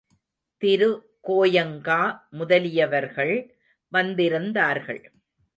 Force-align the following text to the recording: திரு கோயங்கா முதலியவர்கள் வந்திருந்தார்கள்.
திரு 0.61 0.87
கோயங்கா 1.27 1.99
முதலியவர்கள் 2.31 3.35
வந்திருந்தார்கள். 3.91 5.03